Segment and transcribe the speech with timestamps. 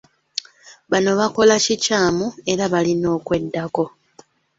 [0.91, 3.85] Bano bakola kikyamu era balina okweddako.